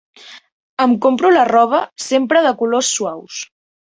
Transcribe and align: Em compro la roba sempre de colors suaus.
Em 0.85 0.95
compro 1.05 1.31
la 1.35 1.43
roba 1.51 1.83
sempre 2.05 2.43
de 2.47 2.55
colors 2.63 2.89
suaus. 2.97 3.45